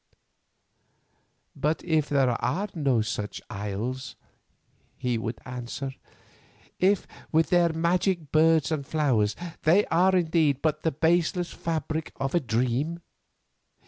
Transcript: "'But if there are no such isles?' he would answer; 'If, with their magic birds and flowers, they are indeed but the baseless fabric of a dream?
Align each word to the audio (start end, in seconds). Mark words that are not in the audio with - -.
"'But 1.55 1.83
if 1.83 2.09
there 2.09 2.31
are 2.43 2.67
no 2.73 3.01
such 3.01 3.39
isles?' 3.51 4.15
he 4.97 5.19
would 5.19 5.37
answer; 5.45 5.91
'If, 6.79 7.05
with 7.31 7.51
their 7.51 7.69
magic 7.71 8.31
birds 8.31 8.71
and 8.71 8.83
flowers, 8.83 9.35
they 9.61 9.85
are 9.91 10.15
indeed 10.15 10.63
but 10.63 10.81
the 10.81 10.91
baseless 10.91 11.53
fabric 11.53 12.13
of 12.19 12.33
a 12.33 12.39
dream? 12.39 13.01